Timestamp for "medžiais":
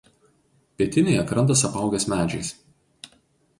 2.17-2.53